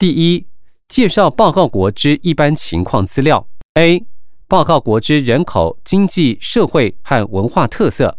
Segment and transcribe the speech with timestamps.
[0.00, 0.46] 第一，
[0.88, 3.46] 介绍报告国之一般情况资料。
[3.74, 4.02] A.
[4.48, 8.16] 报告国之人口、经济、社会和文化特色。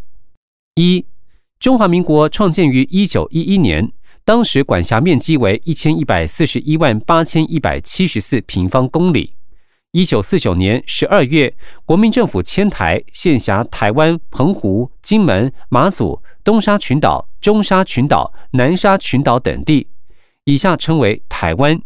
[0.75, 1.03] 一、
[1.59, 3.91] 中华民国创建于一九一一年，
[4.23, 9.33] 当时管辖面积为一千一百四十一万八千一百七十四平方公里。
[9.91, 11.51] 一九四九年十二月，
[11.83, 19.87] 国民政府迁台，现辖台湾、澎湖、金门、马祖、东沙群岛、中沙群岛、南沙群岛等地，
[20.45, 21.81] 以下称为台湾。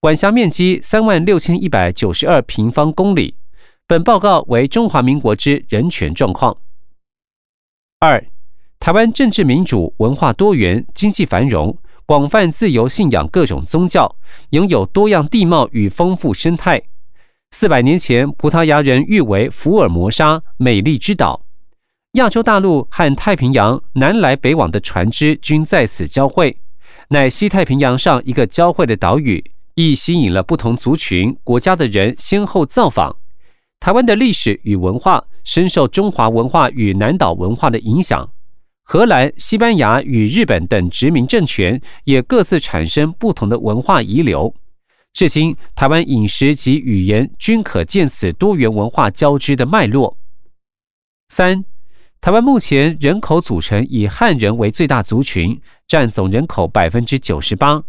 [0.00, 3.36] 管辖面积三万六千一百九十二平方公里。
[3.86, 6.56] 本报告为中华民国之人权状况。
[7.98, 8.24] 二、
[8.80, 11.76] 台湾政治民主、文化多元、经济繁荣，
[12.06, 14.16] 广泛自由信仰各种宗教，
[14.50, 16.82] 拥有多样地貌与丰富生态。
[17.50, 21.44] 四百年前，葡萄牙人誉为福尔摩沙美丽之岛，
[22.12, 26.56] 亚洲大陆和太平洋南来北往的船只均在此交汇，
[27.12, 29.44] 乃西太平洋上一个交汇的岛屿，
[29.74, 33.14] 亦吸引了不同族群、国家的人先后造访。
[33.78, 38.32] 台湾的历史与文化深受中华文化与南岛文化的影响，
[38.82, 44.54] 荷兰、西班牙与日本等殖民政权也各自产生不同的文化遗留。
[45.12, 50.16] 至今，台湾饮食及语言均可见此多元文化交织的脉络。
[51.28, 51.62] 三，
[52.22, 57.82] 台湾目前人口组成以汉人为最大族群，占总人口百分之九十八，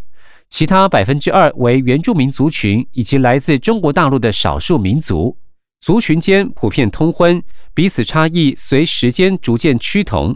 [0.50, 5.38] 其他百分之二为原住民族群以及来自中国大陆的少数民族。
[5.81, 7.44] 族群间普遍通婚，
[7.76, 10.36] 彼此差异随时间逐渐趋同。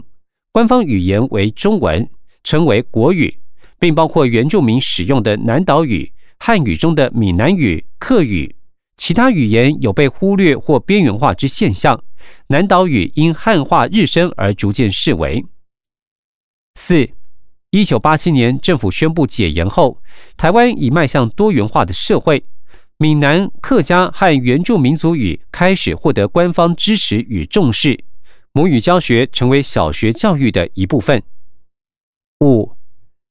[0.52, 2.08] 官方语言为中文，
[2.44, 3.40] 称为国语，
[3.80, 6.12] 并包括原住民使用的南岛语。
[6.38, 8.54] 汉语中的闽南语、客语，
[8.96, 12.00] 其他语言有被忽略或边缘化之现象。
[12.48, 15.44] 南岛语因汉化日深而逐渐式微。
[16.74, 17.08] 四，
[17.70, 20.00] 一九八七年政府宣布解严后，
[20.36, 22.44] 台湾已迈向多元化的社会，
[22.96, 27.98] 闽南、客家和原住民族语开始获得官方支持与重视，
[28.52, 31.22] 母语教学成为小学教育的一部分。
[32.40, 32.72] 五。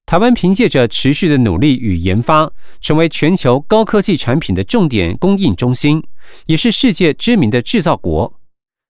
[0.05, 6.01] 台湾凭借着持续的努力与研发，成为全球高科技产品的重点供应中心，
[6.45, 8.36] 也是世界知名的制造国。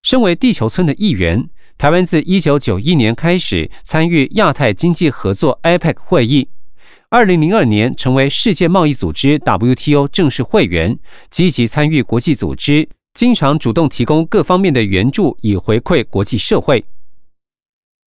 [0.07, 6.47] 身为地球村的一员，台湾自一九九一年开始参与亚太经济合作 （APEC） 会议，
[7.09, 10.97] 二零零二年成为世界贸易组织 （WTO） 正式会员，
[11.29, 16.85] 积极参与国际组织，经常主动提供各方面的援助，以回馈国际社会。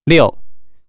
[0.07, 0.39] 六。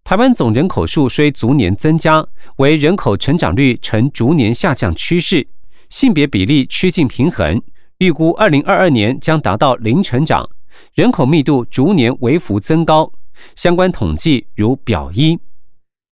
[0.06, 5.46] 台湾总人口数虽逐年增加，为人口成长率呈逐年下降趋势，
[5.90, 7.62] 性别比例趋近平衡，
[7.98, 10.50] 预估二零二二年将达到零成长，
[10.94, 13.12] 人口密度逐年微幅增高。
[13.56, 15.40] 相关统计如表一，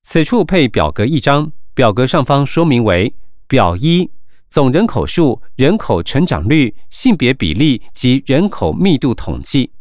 [0.03, 3.13] 此处配表格一张，表格上方说明为
[3.47, 4.09] 表一
[4.49, 9.71] 总人口数、人口成长率、性别比例及人口密度统计。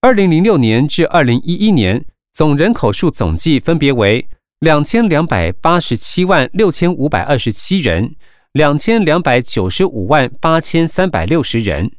[0.00, 2.04] 二零零六年至二零一一年。
[2.34, 4.28] 总人口数总计分别为
[4.60, 8.14] 两千两百八十七万六千五百二十七人、
[8.52, 11.90] 两千两百九十五万八千三百六十人、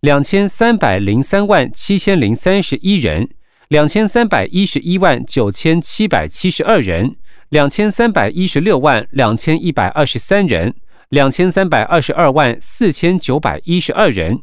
[0.00, 3.28] 两千三百零三万七千零三十一人、
[3.66, 7.16] 两千三百一十一万九千七百七十二人、
[7.48, 10.72] 两千三百一十六万两千一百二十三人、
[11.08, 14.38] 两千三百二十二万四千九百一十二人，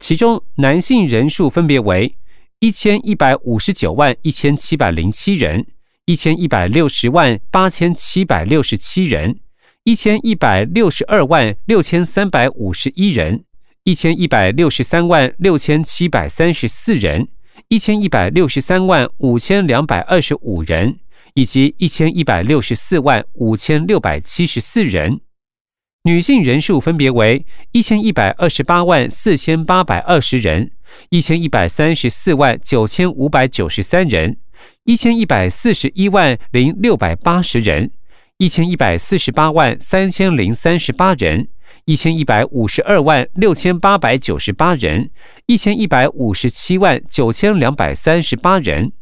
[0.00, 2.16] 其中男性人数分别为。
[2.58, 5.64] 一千一百五十九万一千七百零七人，
[6.06, 9.38] 一千一百六十万八千七百六十七人，
[9.84, 13.44] 一千一百六十二万六千三百五十一人，
[13.88, 17.26] 一千一百六十三万六千七百三十四人，
[17.68, 20.98] 一千一百六十三万五千两百二十五人，
[21.32, 25.22] 以及一千一百六十四万五千六百七十四人。
[26.04, 30.70] 女性人数分别为一千一百二十八万四千八百二十人。
[31.08, 34.36] 一千一百三十四万九千五百九十三人，
[34.84, 37.90] 一千一百四十一万零六百八十人，
[38.36, 41.48] 一千一百四十八万三千零三十八人，
[41.88, 45.08] 一千一百五十二万六千八百九十八人，
[45.46, 48.92] 一千一百五十七万九千两百三十八人。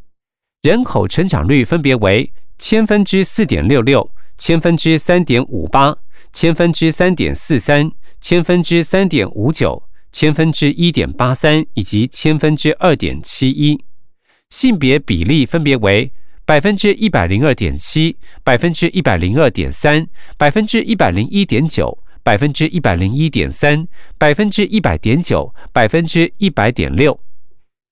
[0.63, 5.97] 人口成长率分别为千分之四点六六、千分之三点五八、
[6.33, 7.91] 千分之三点四三、
[8.21, 9.83] 千分之三点五九。
[10.13, 13.83] 千分之一点八三以及千分之二点七一，
[14.49, 16.13] 性别比例分别为
[16.45, 20.07] 百分之一百零二点七、百分之一百零二点三、
[20.39, 23.87] 百分之一百零一点九、百分之一百零一点三、
[24.19, 27.21] 百分之一百点九、百分之一百点六。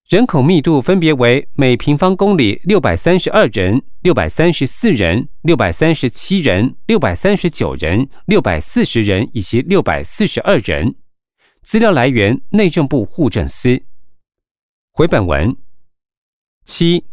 [0.09, 10.97] 人口密度分别为每平方公里六百三十二人、六百三十四人、六百三十七人、六百三十九人、六百四十人以及六百四十二人。
[11.63, 13.83] 资料来源：内政部户政司。
[14.91, 15.57] 回本文
[16.65, 17.05] 七。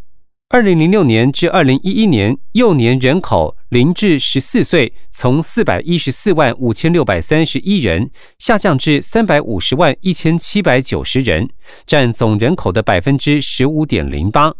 [0.52, 11.48] 二零零六年至二零一一年，幼年人口零至十四岁从四百一十四万五千六百三十一人下降至三百五十万一千七百九十人，
[11.86, 14.52] 占总人口的百分之十五点零八。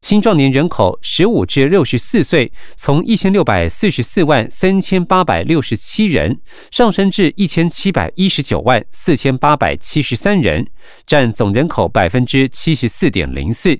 [0.00, 6.40] 青壮年人口十五至六十四岁从一千六百四十四万三千八百六十七人
[6.70, 10.66] 上升至一千七百一十九万四千八百七十三人，
[11.06, 13.78] 占总人口百分之七十四点零四。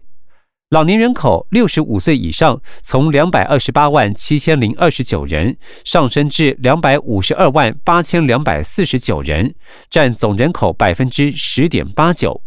[0.70, 9.54] 老年人口六十五岁以上，从两百二十八万七千零二十九人上升至两百五十二万八千两百四十九人，
[9.88, 12.42] 占总人口百分之十点八九。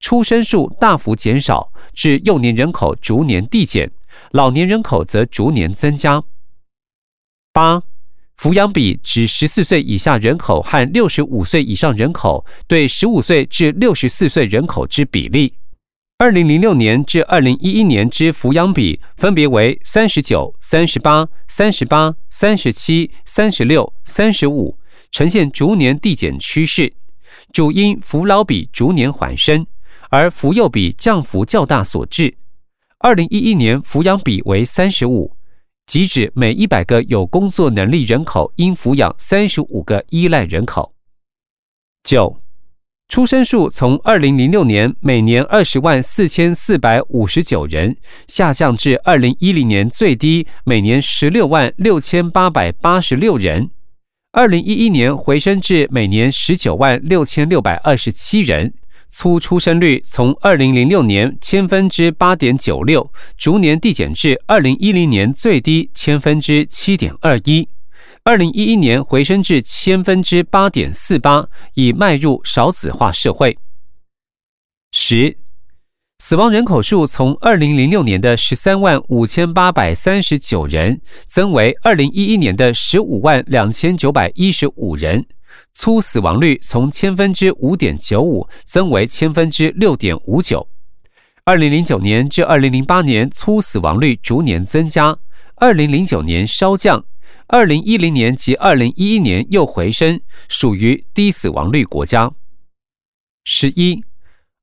[0.00, 3.92] 出生数大幅减少，至幼年人口逐年递减，
[4.32, 6.24] 老年人口则逐年增加。
[7.52, 7.80] 八，
[8.36, 15.54] 抚养比指十四岁以下人口和六十五岁以上人口对十五岁至六十四岁人口之比例。
[16.22, 24.78] 二零零六年至二零一一年之抚养比分别为三十九、三十八、三十八、三十七、三十六、三十五，
[25.10, 26.92] 呈现逐年递减趋势，
[27.52, 29.66] 主因扶老比逐年缓升，
[30.10, 32.36] 而扶幼比降幅较大所致。
[33.00, 35.36] 二零一一年抚养比为三十五，
[35.88, 40.94] 即指每一百个有工作能力人口应抚养三十五个依赖人口。
[42.04, 42.38] 九。
[43.12, 47.94] 出生数从二零零六年每年二十万四千四百五十九人
[48.26, 53.68] 下降至二零一零年最低每年十六万六千八百八十六人，
[54.32, 58.72] 二零一一年回升至每年十九万六千六百二十七人。
[59.10, 67.68] 粗出生率从二零零六年千分之八点九六逐年递减至二零一零年最低千分之七点二一。
[68.24, 73.58] 二零一一年回升至千分之八点四八，已迈入少子化社会。
[74.92, 75.38] 十，
[76.20, 85.26] 死亡人口数从二零零六年的十三万五千八百三十九人，增为二零一一年的十五万两千九百一十五人。
[85.74, 90.68] 粗死亡率从千分之五点九五增为千分之六点五九。
[91.44, 95.18] 二零零九年至二零零八年粗死亡率逐年增加，
[95.56, 97.04] 二零零九年稍降。
[97.48, 102.32] 二零一零年及二零一一年又回升，属于低死亡率国家。
[103.44, 104.02] 十一，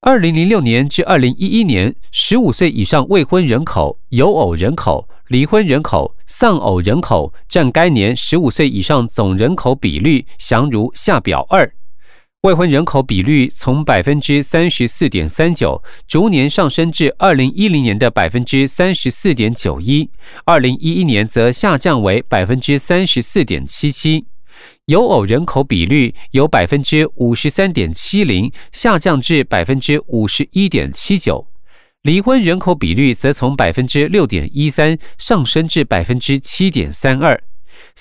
[0.02, 11.72] 二零零六年至二零一一年，十五岁以上未婚人口、有偶人口、离婚人口、丧偶人口占该年十五岁以上总人口比率，详如下表二。
[12.44, 20.10] 未婚人口比率从百分之三十四点三九逐年上升至二零一零年的百分之三十四点九一，
[20.46, 24.26] 二零一一年则下降为百分之三十四点七七。
[24.86, 31.46] 有偶人口比率由百分之五十三点七零下降至百分之五十一点七九，
[32.04, 37.44] 离婚人口比率则从百分之六点一三上升至百分之七点三二。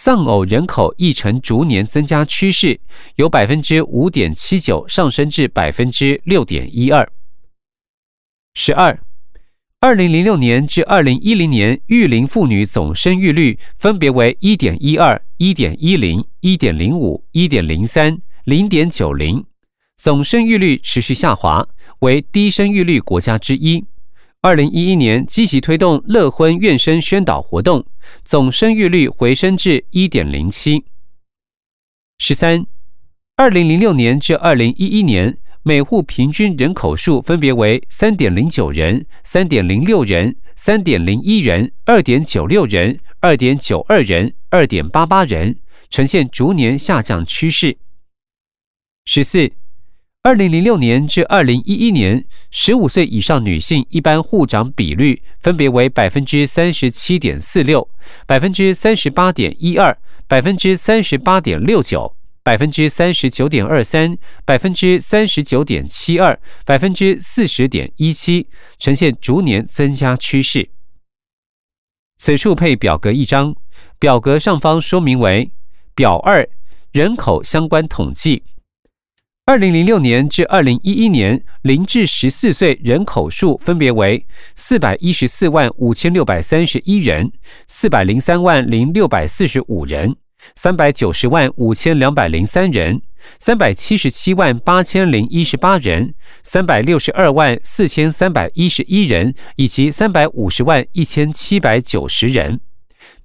[0.00, 2.78] 丧偶人口亦呈逐年增加趋势，
[3.16, 7.10] 由百分之五点七九上升至百分之六点一二。
[8.54, 8.96] 十二，
[9.80, 19.44] 二零零六年至二零一零年育龄妇女总生育率分别为一点一二、一点一零、一点零五、一点零三、零点九零，
[19.96, 21.66] 总生育率持续下滑，
[22.02, 23.84] 为低生育率国家之一。
[24.40, 27.84] 二零一一年积极推动乐婚愿生宣导活动，
[28.22, 30.84] 总生育率回升至一点零七。
[32.18, 32.64] 十三，
[33.34, 45.58] 二零零六年至二零一一年，每户平均人口数分别为三点零九人、三点零六人、三点零一人、二点九六人、二点九二人、二点八八人，
[45.90, 47.76] 呈现逐年下降趋势。
[49.04, 49.50] 十四。
[50.24, 57.88] 二零零六年至二零一一年，十五岁以上女性一般户长比率分别为百分之三十七点四六、
[58.26, 59.96] 百分之三十八点一二、
[60.26, 70.68] 百分之三十八点六九、百分之三十九点二三、百分之三十九点七二、百分之四十点一七，呈现逐年增加趋势。
[72.18, 73.54] 此处配表格一张，
[74.00, 75.52] 表格上方说明为
[75.94, 76.46] 表二
[76.90, 78.42] 人口相关统计。
[79.48, 87.32] 二零零六年至二零一一年，零至十四岁人口数分别为四百一十四万五千六百三十一人、
[87.66, 90.14] 四百零三万零六百四十五人、
[90.54, 93.00] 三百九十万五千两百零三人，
[93.38, 96.12] 三百七十七万八千零一十八人，
[96.42, 102.60] 三百六十二万四千三百一十一人，以及三百五十万一千七百九十人，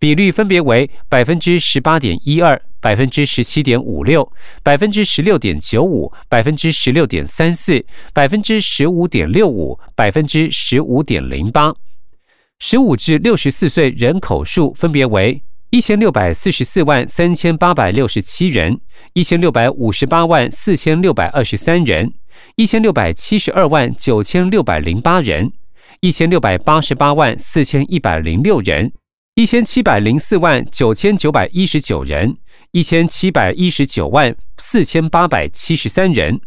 [0.03, 4.29] 比率分别为百分之十八点一二、百分之十七点五六、
[4.62, 11.74] 百分之十六点九五、百分之十六点三四、百分之十五点六五、百分之十五点零八。
[12.60, 15.41] 十五至六十四岁人口数分别为。
[15.69, 18.81] 一千六百四十四万三千八百六十七人，
[19.13, 22.13] 一千六百五十八万四千六百二十三人，
[22.57, 25.53] 一千六百七十二万九千六百零八人，
[26.01, 28.91] 一千六百八十八万四千一百零六人，
[29.36, 32.38] 一千七百零四万九千九百一十九人，
[32.70, 36.40] 一千七百一十九万四千八百七十三人。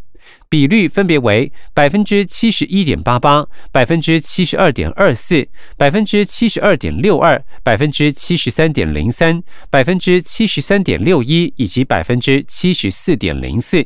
[0.48, 13.84] 比率分别为百分之七十一点八八、百分之七十二点二四、百分之七十二点六二、百分之七十三点零三、百分之七十三点六一以及百分之七十四点零四。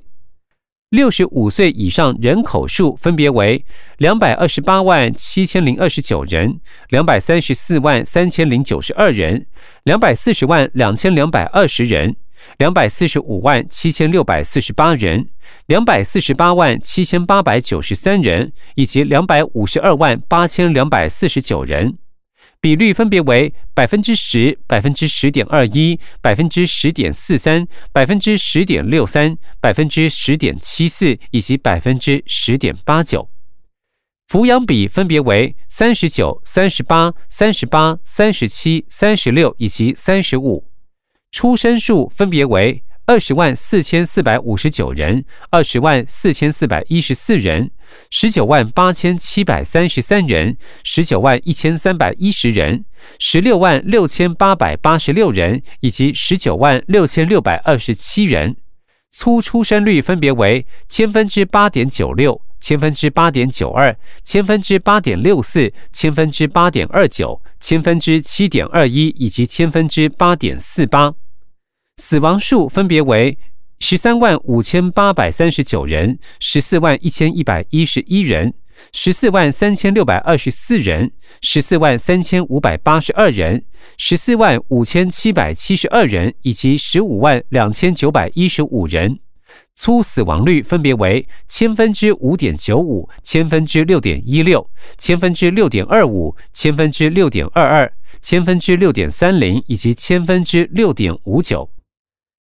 [0.91, 3.65] 六十五岁以上人口数分别为
[3.99, 9.47] 两百二十八万七千零二十九人、两百三十四万三千零九十二人、
[9.85, 12.17] 两百四十万两千两百二十人。
[12.57, 15.29] 两百四十五万七千六百四十八人，
[15.67, 21.99] 两百四十八万七千八百九十三人，以及两百五十二万八千两百四十九人，
[22.61, 33.31] 比率分别为百分之十、百分之十点二一、百分之十点四三、百分之十点六三、百分之十点七四以及百分之十点八九。
[34.29, 40.71] 抚养比分别为三十九、三十八、三十八、三十七、三十六以及三十五。
[41.33, 47.73] 出生数分别为二十万四千四百五十九人、二十万四千四百一十四人、
[48.09, 52.85] 十九万八千七百三十三人、十九万一千三百一十人、
[53.19, 58.55] 十六万六千八百八十六人以及十九万六千六百二十七人。
[59.11, 71.13] 粗出生率分别为千分之八点九六、千分之八点九二、千分之八点六四、千分之八点二九、千分之七点二一以及千分之八点四八。
[72.01, 73.37] 死亡数分别为
[73.79, 78.55] 十三万五千八百三十九人、十四万一千一百一十一人、
[78.91, 83.67] 十四万三千六百二十四人、十四万三千五百八十二人、
[83.99, 89.19] 十四万五千七百七十二人以及十五万两千九百一十五人。
[89.75, 94.67] 粗死亡率分别为千分之五点九五、千分之六点一六、
[94.97, 97.93] 千分之六点二五、千分之六点二二、
[98.23, 101.71] 千分之六点三零以及千分之六点五九。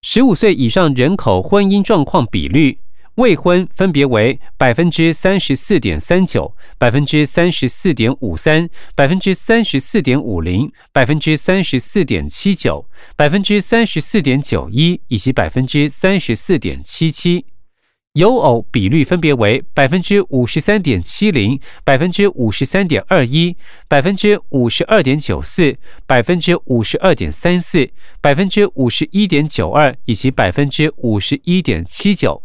[0.01, 2.79] 十五岁以上人口婚姻状况比率，
[3.15, 12.85] 未婚分别为百分之三十四点三九、百分之三十四点五三、百分之三十四点五零、百分之三十四点七九、
[13.17, 17.45] 百分之三十四点九一以及百分之三十四点七七。
[18.13, 23.55] 有偶比率分别为百分之五十三点七零、百分之五十三点二一、
[23.87, 27.87] 百分之五十二点九四、百分之五十二点三四、
[28.19, 32.41] 百分之五十一点九二以及百分之五十一点七九。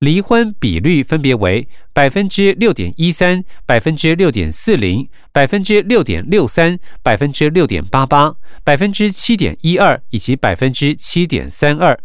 [0.00, 11.98] 离婚比率分别为百分之六点一三、百分之六点四零、百分之六点六三、百分之六点八八、百分之七点一二以及百分之七点三二。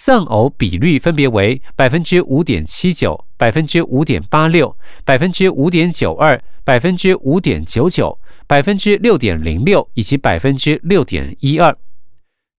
[0.00, 11.76] 丧偶比率分别为百分之五点七九、百分之五点八六、百分之五点九二、百分之五点九九、百分之六点零六以及百分之六点一二。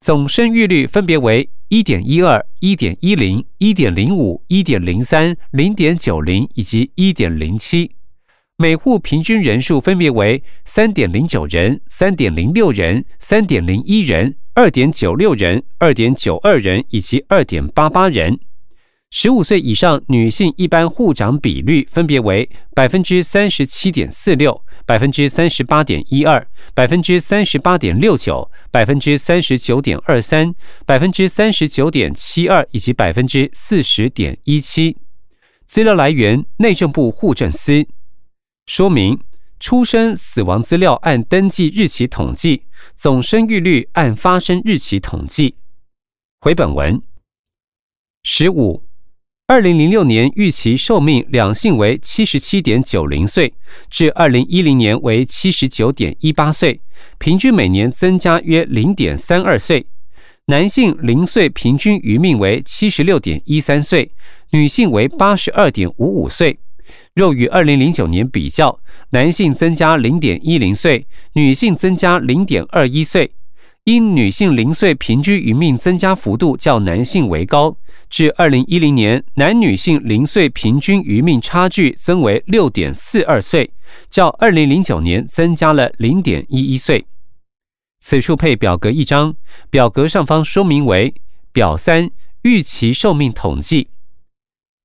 [0.02, 7.96] 总生育率分别为一点一二、一点一零、一点零五、一点零三、零点九零以及一点零七。
[8.58, 14.36] 每户平均人数分别为三点零九人、三点零六人、三点零一人。
[14.60, 18.38] 二点九六人、二点九二人以及二点八八人。
[19.10, 30.54] 十五岁以上女性一般护长比率分别为百分之三十七点四六、百分之三十八点一二、百分之三十八点六九、百分之三十九点二三、
[30.86, 34.98] 百分之三十九点七二以及百分之四十点一七。
[35.66, 37.88] 资料来源：内政部户政司。
[38.66, 39.22] 说明。
[39.60, 42.64] 出生死亡资料按登记日期统计，
[42.96, 45.56] 总生育率按发生日期统计。
[46.40, 47.02] 回本文
[48.24, 48.84] 十五，
[49.48, 53.54] 二零零六年预期寿命两性为七十七点九零岁，
[53.90, 56.80] 至二零一零年为七十九点一八岁，
[57.18, 59.88] 平均每年增加约零点三二岁。
[60.46, 64.12] 男性零岁平均余命为七十六点一三岁，
[64.52, 66.60] 女性为八十二点五五岁。
[67.16, 68.80] 若与二零零九年比较，
[69.12, 73.32] 男性增加零点一零岁，女性增加零点二一岁。
[73.86, 77.76] 因女性零岁平均余命增加幅度较男性为高，
[78.08, 83.72] 至二零一零年，男女性零岁平均余命差距增为六点四二岁，
[84.10, 87.08] 较二零零九年增加了零点一一岁。
[88.00, 89.36] 此处配表格一张，
[89.72, 91.14] 表格上方说明为
[91.52, 92.12] 表三
[92.44, 93.88] 预期寿命统计，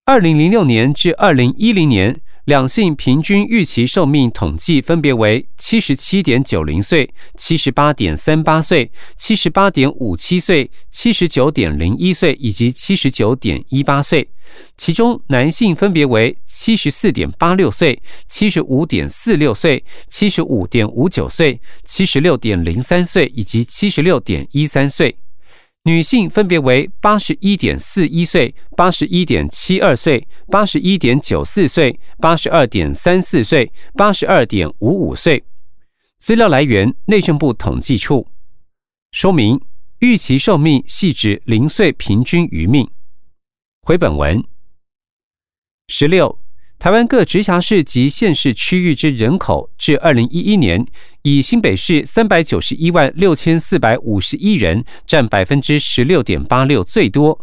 [0.07, 2.21] 二零零六年至二零一零年。
[2.45, 7.09] 两性平均预期寿命统计分别为七十七点九零岁、
[7.39, 14.29] 七十八点三八岁、七十八点五七岁、七十九点零一岁以及七十九点一八岁。
[14.77, 25.17] 其中，男性分别为七十四点八六岁、七十五点四六岁、七十五点五九岁、七十六点零三岁以及七十六点一三岁。
[25.87, 35.45] 女性分别为八十一点四一岁、八十一点七二岁、八十一点九四岁、八十二点三四岁、八十二点五五岁。
[36.19, 38.27] 资料来源：内政部统计处。
[39.13, 39.61] 说明：
[39.99, 42.91] 预期寿命系指零岁平均余命。
[43.83, 44.43] 回本文。
[45.89, 46.44] 十六。
[46.85, 50.87] 台湾各直辖市及县市区域之人口，至二零一一年，
[51.23, 57.39] 以新北市三百九十一万六千四百五十一人，占百分之十六点八六最多；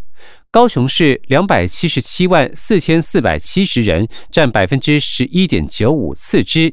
[0.52, 6.70] 高雄市两百七十七万四千四百七十人，占百分之十一点九五次之；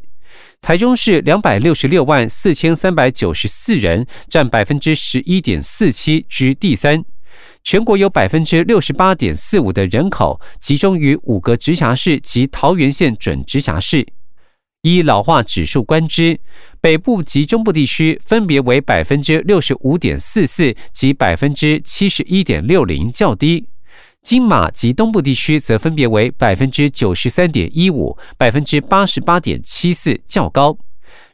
[0.61, 7.03] 台中市两百六十六万四千三百九十四人，占百分之十一点四七居第三。
[7.71, 14.07] 全国有百分之六十八点四五的人口集中于五个直辖市及桃园县准直辖市。
[14.81, 16.41] 依老化指数观之，
[16.81, 23.65] 北部及中部地区分别为百分之六十五点四四及百分之七十一点六零较低；
[24.23, 30.79] 金马及东部地区则分别为百分之九十三点一五、百分之八十八点七四较高。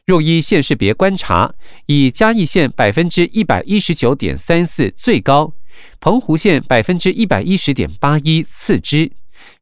[0.05, 1.55] 若依县市别观察，
[1.87, 5.51] 以嘉义县百分之一百一十九点三四最高。
[5.99, 9.11] 澎湖县百分之一百一十点八一次之，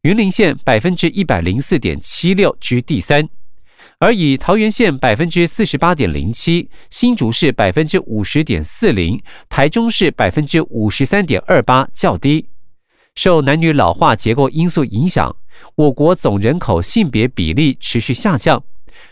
[0.02, 3.30] 云林县百分之一百零四点七六居第三，
[4.00, 12.48] 而以桃园县百分之四十八点零七、新竹市百分之五十点四零、台中市百分之五十三点二八较低。
[13.16, 15.34] 受男女老化结构因素影响，
[15.76, 18.62] 我国总人口性别比例持续下降，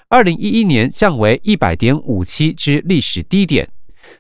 [0.10, 3.70] 二零一一年降为一百点五七之历史低点。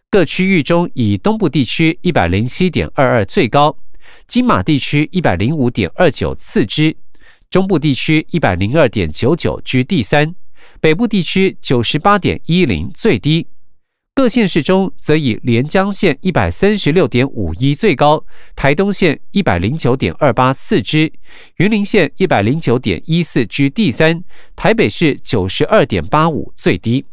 [0.10, 3.76] 各区域中，以东部地区一百零七点二二最高，
[4.28, 6.95] 金马地区一百零五点二九次之，
[7.50, 10.36] 中部地区一百零二点九九居第三，
[10.80, 13.47] 北部地区九十八点一零最低。
[14.13, 21.12] 各县市中，则以连江县一百三十六点五一最高，台东县一百零九点二八次之，
[21.58, 24.21] 云林县一百零九点一四居第三，
[24.54, 27.06] 台北市九十二点八五最低。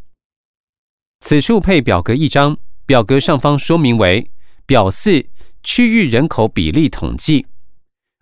[1.21, 4.29] 此处配表格一张，表格上方说明为
[4.67, 5.25] 表四
[5.63, 7.47] 区域人口比例统计。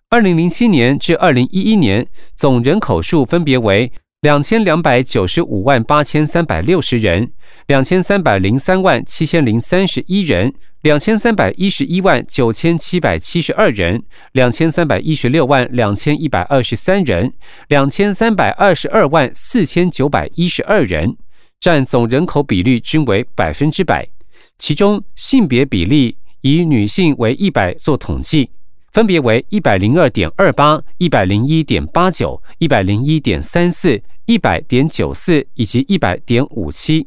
[0.09, 7.31] 二零零七年至二零一一年总人口数分别为两千两百九十五万八千三百六十人、
[7.67, 17.31] 两千三百零三万七千零三十一人、两千三百一十一万九千七百七十二人、两千三百一十六万两千一百二十三人、
[17.67, 21.15] 两千三百二十二万四千九百一十二人。
[21.59, 24.07] 占总人口比率均为百分之百，
[24.57, 28.51] 其中性别比例以女性为一百做统计，
[28.97, 37.05] 分别为一百零二点二八、一百零一点八九、一百零一点三四、一百点九四以及一百点五七。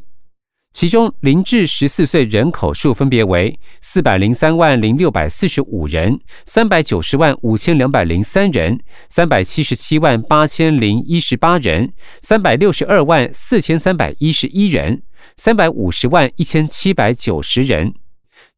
[0.73, 15.03] 其中，零至十四岁人口数分别为四百零三万零六百四十五人、三百九十万五千两百零三人、三百七十七万八千零一十八人、三百六十二万四千三百一十一人、
[15.37, 17.95] 三百五十万一千七百九十人。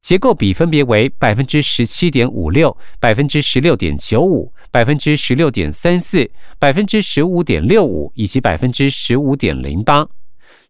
[0.02, 10.06] 结构比分别为百分之十七点五六、百分之十六点九五、百分之十六点三四、百分之十五点六五以及百分之十五点零八。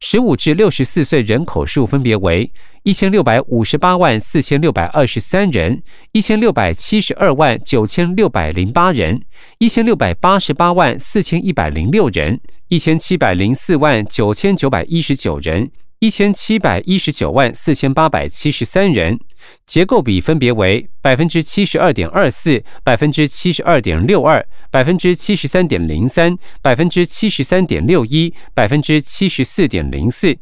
[0.01, 9.23] 十五至六十四岁人口数分别为一千六百五十八万四千六百二十三人、一千六百七十二万九千六百零八人、
[9.59, 15.71] 一千六百八十八万四千一百零六人、一千七百零四万九千九百一十九人。
[16.03, 19.21] 一千七百一十九万四千八百七十三人，
[19.65, 30.37] 结构比分别为百分之七十二点二四、百分之七十二点六二、百分之七十三点零三、百分之七十三点六一、百分之七十四点零四。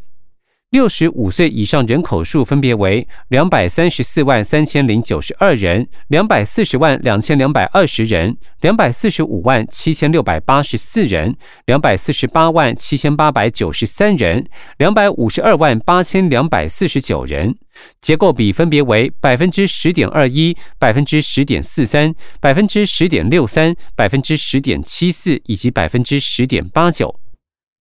[0.71, 11.35] 六十五岁以上人口数分别为两百三十四万三千零九十二人、两百四十万两千两百二十人、两百四十五万七千六百八十四人、
[11.67, 14.47] 两百四十八万七千八百九十三人、
[14.79, 17.57] 两百五十二万八千两百四十九人。
[18.01, 27.20] 结构比分别为百分之十点二一、百分之十点四三、百分之十点六三、百分之十点七四以及百分之十点八九。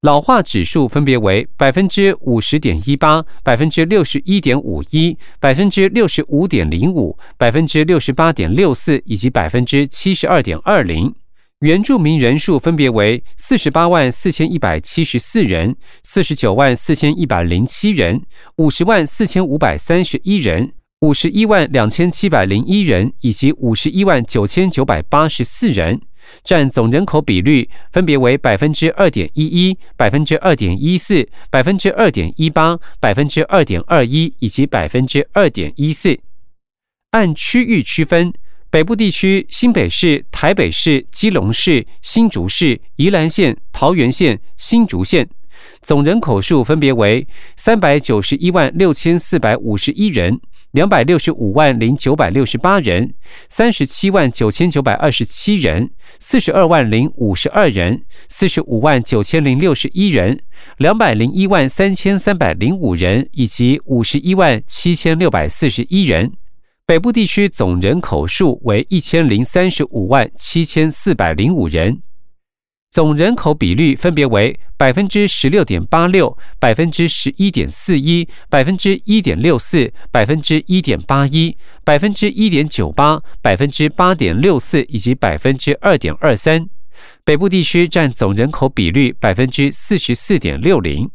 [0.02, 11.14] 老化指数分别为百分之五十点一八、百分之六十一点五一、百分之六十五点零五、百分之六十八点六四以及百分之七十二点二零。
[11.60, 18.22] 原住民人数分别为四十八万四千一百七十四人、四十九万四千一百零七人、
[18.56, 26.00] 五十万四千五百三十一人、五十一万两千七百零一人以及五十一万九千九百八十四人。
[26.44, 36.20] 占总人口比率分别为百分之二点一一、百分之二点一四、百分之二点一八、百分之二点二一以及百分之二点一四。
[37.12, 38.32] 按区域区分，
[38.70, 45.28] 北部地区新北市、台北市、基隆市、新竹市、宜兰县、桃园县、新竹县
[45.82, 50.40] 总人口数分别为三百九十一万六千四百五十一人。
[50.72, 53.16] 两百六十五万零九百六十八人，
[53.48, 60.40] 三十七万九千九百二十七人，四十二万零五十二人，四十五万九千零六十一人，
[60.78, 66.32] 两百零一万三千三百零五人，以及五十一万七千六百四十一人。
[66.86, 72.02] 北部地区总人口数为一千零三十五万七千四百零五人。
[72.91, 86.67] 总人口比率分别为百分之十六点八六、百分之十一点四一、百分之一点六四、百分之一点八一、百分之一点九八、百分之八点六四以及百分之二点二三。
[87.23, 91.12] 北部地区占总人口比率百分之四十四点六零。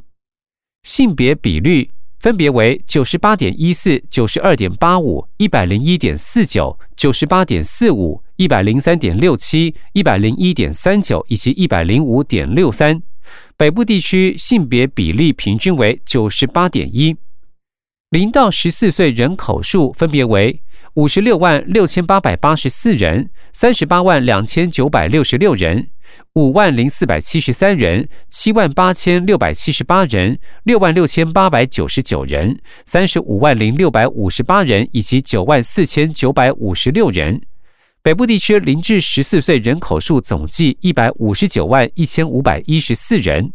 [0.85, 1.94] 性别比率。
[2.25, 13.03] 分别为九十八点一四、九十二点八五、一百零一点四九、九十八点四五、一百零三点六七、一百零一点三九以及一百零五点六三。
[13.59, 17.15] 北部地区性别比例平均为九十八点一。
[18.09, 20.63] 零到十四岁人口数分别为
[20.95, 25.91] 五十六万六千八百八十四人、三十八万两千九百六十六人。
[26.35, 37.41] 五万零四百七十三人，七万八千六百七十八人，六万六千八百九十九人，三十五万零六百五十八人，以及九万四千九百五十六人。
[38.03, 43.53] 北部地区零至十四岁人口数总计一百五十九万一千五百一十四人。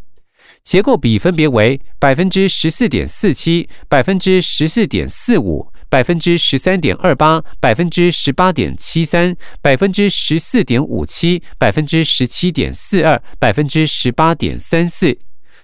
[0.63, 15.17] 结构比分别为百分之十四点四七、百分之十四点四五、百分之十三点二八、百分之十八点七三、百分之十四点五七、百分之十七点四二、百分之十八点三四。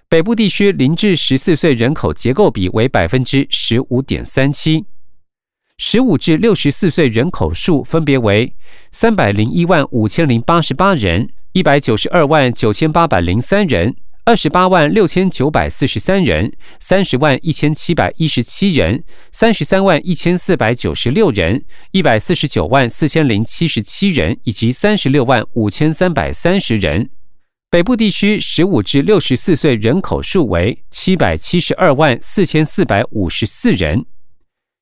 [0.10, 4.86] 北部地区零至十四岁人口结构比为百分之十五点三七。
[5.78, 8.56] 十五至六十四岁人口数分别为
[8.92, 13.96] 三百零一万五千零八十八人、一百九十二万九千八百零三人。
[14.28, 27.12] 二十八万六千九百四十三人，三十万一千七百一十七人，三十三万一千四百九十六人，一百四十九万四千零七十七人，以及三十六万五千三百三十人。
[27.70, 34.08] 北部地区十五至六十四岁人口数为七百七十二万四千四百五十四人，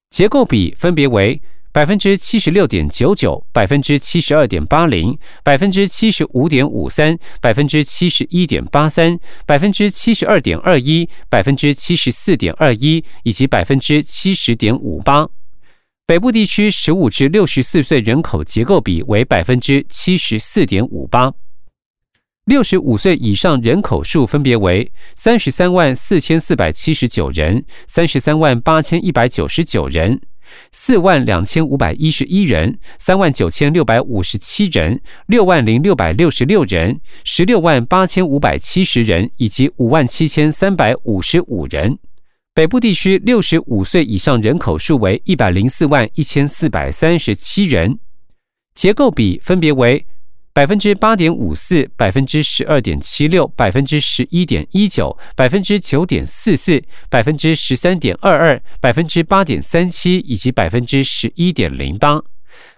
[0.10, 1.42] 结构比分别为。
[1.74, 15.28] 百分之七十六点九九，百分之七十二点八零，百分之七十五点五三，百分之七十一点八三，百分之七十二点二一，百分之七十四点二一，以及百分之七十点五八。
[16.06, 21.34] 北部地区十五至六十四岁人口结构比为百分之七十四点五八。
[22.46, 30.22] 六十五岁以上人口数分别为三十三万四千四百七十九人，三十三万八千一百九十九人。
[30.72, 41.98] 四万两千五百一十一人，三万九千六百五十七人，六万零六百六十六人，十六万八千五百七十人，以及五万七千三百五十五人。
[42.54, 47.98] 北部地区六十五岁以上人口数为一百零四万一千四百三十七人，
[48.76, 50.06] 结构比分别为。
[50.56, 62.22] 百分之八点五四，百分之十二点七六，百分之十一点一九，百分之九点四四，百分之十三点二二，百分之八点三七，以及百分之十一点零八。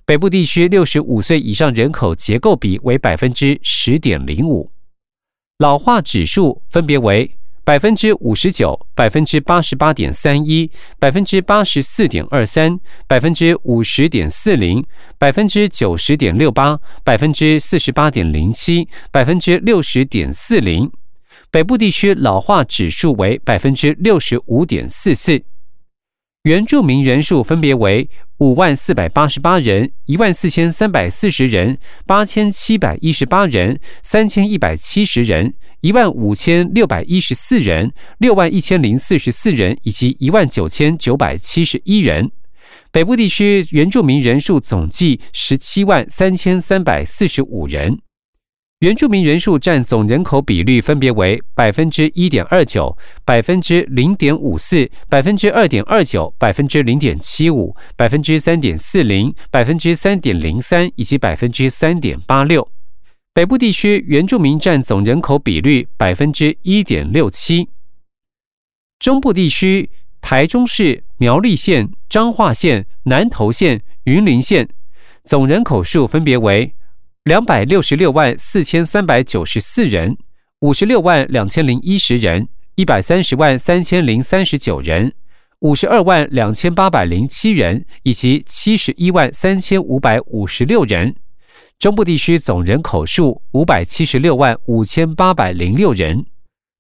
[0.06, 4.72] 北部地区六十五岁以上人口结构比为百分之十点零五，
[5.58, 7.36] 老化指数分别为。
[7.66, 14.86] 百分之五十九，百分之八十八点三一，百分之八十四点二三，百分之五十点四零，
[15.18, 20.92] 百分之九十点六八，百分之四十八点零七，百分之六十点四零。
[21.50, 25.44] 北部地区老化指数为百分之六十五点四四。
[26.46, 42.30] 原住民人数分别为五万四百八十八人、一万四千三百四十人、八千七百一十八人、三千一百七十人、一万五千六百一十四人、六万一千零四十四人以及一万九千九百七十一人。
[42.92, 48.05] 北部地区原住民人数总计十七万三千三百四十五人。
[48.80, 62.70] 原住民人数占总人口比率分别为百分之一点二九、百分之零点五四、百分之二点二九、百分之零点七五、百分之三点四零、百分之三点零三以及百分之三点八六。
[63.34, 67.70] 北部地区原住民占总人口比率百分之一点六七。
[69.00, 74.68] 中部地区台中市、苗栗县、彰化县、南投县、云林县
[75.24, 76.76] 总人口数分别为。
[77.26, 80.16] 两百六十六万四千三百九十四人，
[80.60, 85.12] 五十六万两千零一十人，一百三十万三千零三十九人，
[85.62, 91.16] 五十二万两千八百零七人，以及七十一万三千五百五十六人。
[91.80, 96.28] 中部地区总人口数五百七十六万五千八百零六人，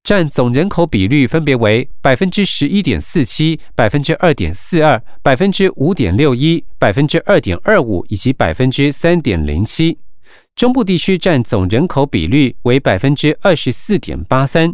[0.03, 9.97] 占总人口比率分别为百分之十一点四七、百分之二点四二、百分之五点六一、百分之二点二五以及百分之三点零七。
[10.55, 14.73] 中部地区占总人口比率为百分之二十四点八三，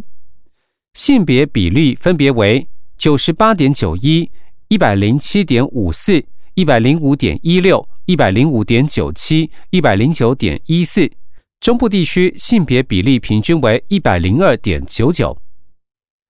[0.94, 4.30] 性别比率分别为九十八点九一、
[4.68, 11.10] 一百零七点五四、一百零五点一六、一百零五点九七、一百零九点一四。
[11.58, 15.41] 中部地区性别比例平均为一百零二点九九。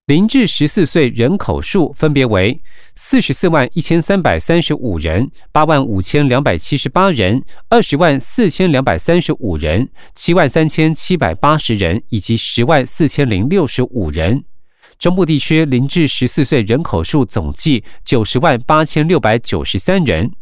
[0.06, 2.60] 零至十四岁人口数分别为
[2.96, 14.42] 四十四万一千三百三十五人、八万五千两百七十八人、二十万四千两百三十五人、七万三千七百八十人以及十万四千零六十五人。
[14.98, 20.32] 中部地区零至十四岁人口数总计九十万八千六百九十三人。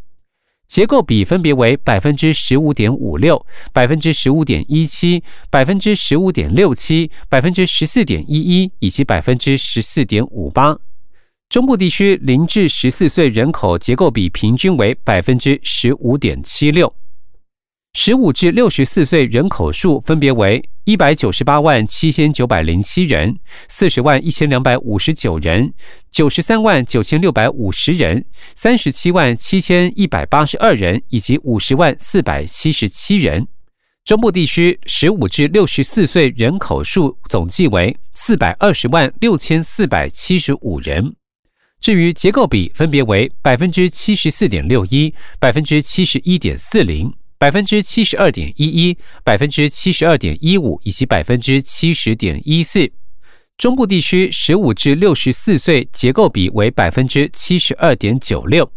[0.71, 10.79] 结构比分别为百分之十五点五六、百分之十五点一七、百分之十五点六七、百分之十四点一一以及百分之十四点五八。
[11.49, 16.95] 中部地区零至十四岁人口结构比平均为百分之十五点七六。
[17.93, 25.75] 十五至六十四岁人口数分别为一百九十八万七千九百零七人、四十万一千两百五十九人、
[26.09, 28.25] 九十三万九千六百五十人、
[28.55, 33.49] 三十七万七千一百八十二人以及五十万四百七十七人。
[34.05, 41.17] 中部地区十五至六十四岁人口数总计为四百二十万六千四百七十五人。
[41.81, 47.13] 至于结构比，分别为百分之七十四点六一、百分之七十一点四零。
[47.41, 52.93] 百分之七十二点一一、百分之七十二点一五以及百分之七十点一四。
[53.57, 58.71] 中部地区十五至六十四岁结构比为百分之七十二点九六。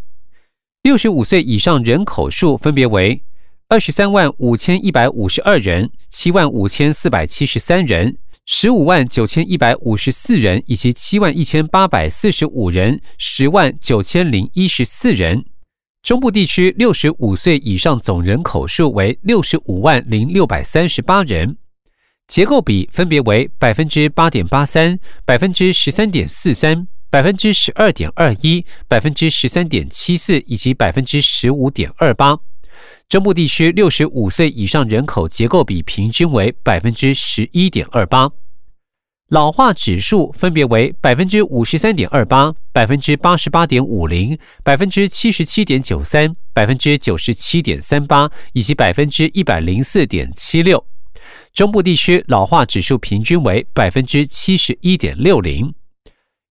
[0.81, 3.21] 六十五岁以上人口数分别为
[3.67, 15.43] 二十三万五千一百五十二人、七万五千四百七十三人、十五万九千一百五十四人以及七万一千八百四十五人、十万九千零一十四人。
[16.03, 21.55] 中部地区六十五岁以上总人口数为六十五万零六百三十八人，
[22.27, 32.37] 结构比分别为百分之八点八三、百分之十三点四三、百分之十二点二一、百分之十三点七四以及百分之十五点二八。
[33.07, 38.29] 中部地区六十五岁以上人口结构比平均为百分之十一点二八。
[39.29, 50.85] 老化指数分别为百分之五十三点二八、百分之八十八点五零、百分之七十七点九三、百分之九十七点三八以及百分之一百零四点七六。
[51.53, 55.73] 中部地区老化指数平均为百分之七十一点六零。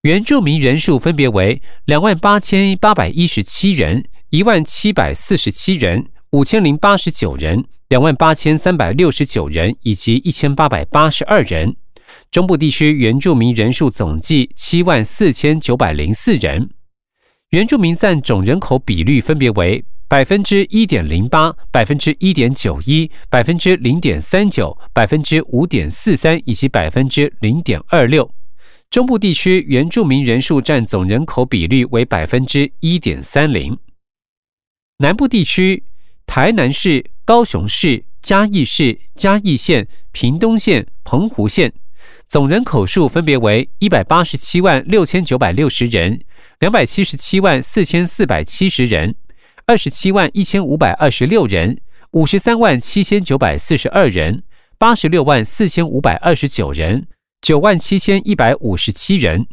[0.02, 11.76] 原住民人数分别为两万八千八百一十七人、一万七百四十七人、五千零八十九人、两万八千三百六十九人以及一千八百八十二人。
[12.32, 16.70] 中部地区原住民人数总计七万四千九百零四人，
[17.50, 28.32] 原住民占总人口比率分别为百分之一点零八、百分之一点九一、百分之零点三九、百分之五点四三以及百分之零点二六。
[28.88, 33.76] 中部地区原住民人数占总人口比率为百分之一点三零。
[35.00, 35.84] 南部地区
[36.24, 41.74] 台南市、高雄市、嘉义市、嘉义县、屏东县、澎湖县。
[42.32, 46.18] 总人口数分别为一百八十七万六千九百六十人、
[46.60, 49.14] 两百七十七万四千四百七十人、
[49.66, 51.78] 二十七万一千五百二十六人、
[52.12, 54.44] 五十三万七千九百四十二人、
[54.78, 57.06] 八十六万四千五百二十九人、
[57.42, 59.46] 九万七千一百五十七人。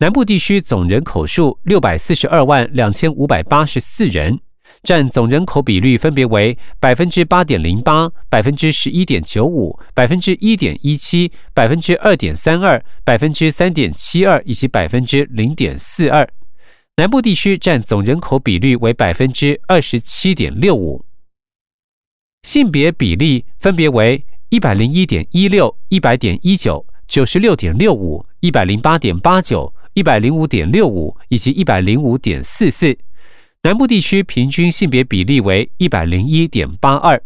[0.00, 4.40] 南部地区总人口数六百四十二万两千五百八十四人，
[4.86, 16.28] 占总人口比率分别为百分之八点零八、百分之十一点九五、百分之一点一七、百分之二点三二、百分之三点七二以及百分之零点四二。
[16.98, 21.04] 南部地区占总人口比率为百分之二十七点六五。
[22.44, 32.96] 性别比例分别为一百零一点一六、一百点一九、九十六点六五、一百零八点八九、一百零五点六五以及一百零五点四四。
[33.66, 37.20] 南部地区平均性别比例为一百零一点八二。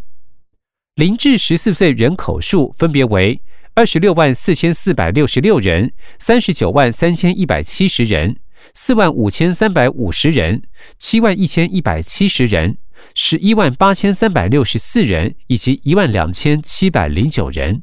[0.95, 3.43] 零至十四岁人口数分别为
[3.75, 8.39] 二十六万四千四百六十六人、三十九万三千一百七十人、
[8.73, 10.63] 四万五千三百五十人、
[10.97, 12.79] 七万一千一百七十人。
[13.15, 17.83] 十一万八千三百六十四人，以及一万两千七百零九人。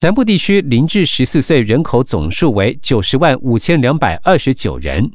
[0.00, 5.12] 南部地区零至十四岁人口总数为九十万五千两百二十九人，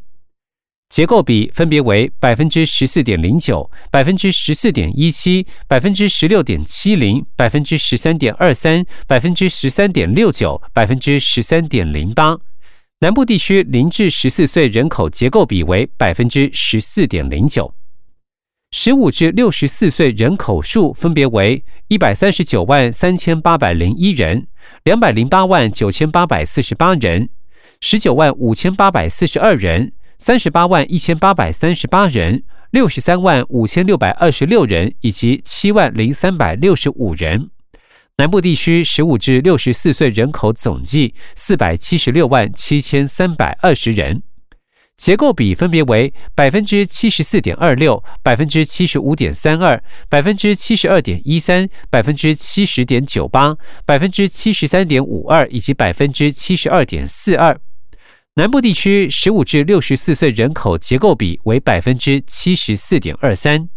[0.89, 12.37] 结构比分别为百分之十四点零九、百分之十四点一七、百分之十六点七零、百分之十三点二三、百分之十三点六九、百分之十三点零八。
[12.99, 17.73] 南部地区零至十四岁人口结构比为百分之十四点零九。
[18.71, 24.47] 十五至六十四岁人口数分别为一百三十九万三千八百零一人、
[24.83, 27.29] 两百零八万九千八百四十八人、
[27.81, 37.49] 十九万五千八百四十二人、三十八万一千八百三十八人、六十三万五千六百二十六人以及七万零三百六十五人。
[38.17, 44.23] 南部地区十五至六十四岁人口总计四百七十六万七千三百二十人。
[44.97, 57.59] 结构比分别为百分之七十四点二六、百分之七十五点三二、百分之七十二点一三、百分之七十点九八、百分之七十三点五二以及百分之七十二点四二。
[58.37, 63.67] 南部地区十五至六十四岁人口结构比为百分之七十四点二三。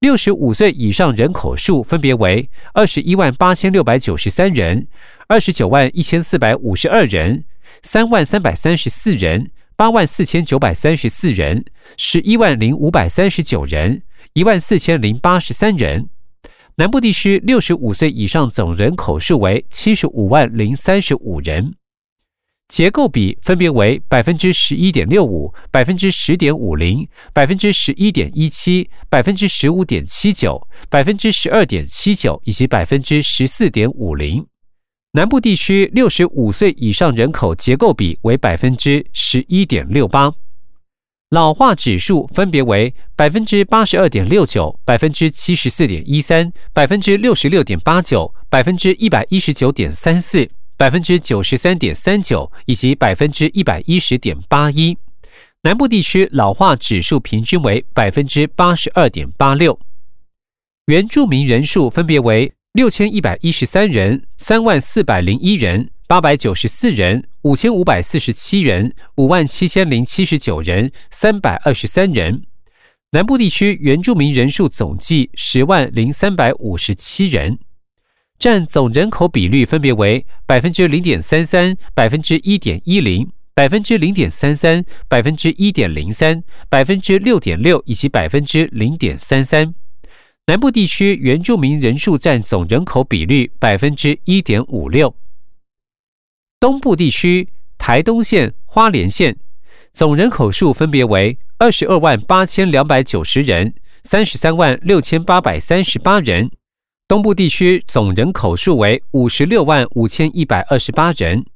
[0.00, 4.88] 六十五岁以上人口数分别为二十一万八千六百九十三人、
[5.28, 7.44] 二十九万一千四百五十二人、
[7.82, 9.50] 三万三百三十四人。
[9.76, 11.62] 八万四千九百三十四人，
[11.98, 14.00] 十一万零五百三十九人，
[14.32, 16.08] 一万四千零八十三人。
[16.76, 21.74] 南部地区六十五岁以上总人口数为七十五万零三十五人，
[22.68, 34.44] 结构比分别为百分之十一点六五、百分之十点五零、百分之十一点一七、百分之十五点七九、百分之十二点七九以及百分之十四点五零。
[35.12, 40.34] 南部地区六十五岁以上人口结构比为百分之十一点六八，
[41.30, 54.96] 老化指数分别为百分之八十二点六九、百分之七十四点一三、百分之六十六点八九、百分之一百一十九点三四、百分之九十三点三九以及百分之一百一十点八一。
[55.62, 59.78] 南部地区老化指数平均为百分之八十二点八六，
[60.86, 62.52] 原住民人数分别为。
[62.72, 72.42] 六千一百一十三人，三万四百零一人，八百九十四人，五千五百四十七人，五万七千零七十九人，三百二十三人。
[73.12, 77.58] 南部地区原住民人数总计十万零三百五十七人，
[78.38, 89.74] 占总人口比率分别为百分之零点三三、百分之一点一零、百分之零点三三、百分之一点零三、百分之六点六以及百分之零点三三。
[90.46, 95.16] 南部地区原住民人数占总人口比率百分之一点五六。
[96.60, 99.36] 东部地区台东县、花莲县
[99.92, 106.50] 总人口数分别为二十二万八千两百九十人、三十三万六千八百三十八人。
[107.08, 111.46] 东部地区总人口数为五十六万五千一百二十八人，